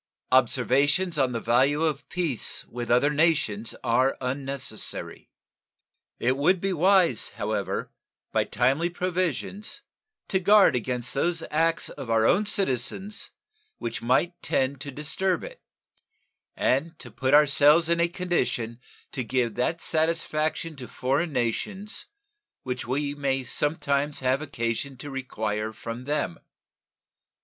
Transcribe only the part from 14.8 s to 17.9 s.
to disturb it, and to put ourselves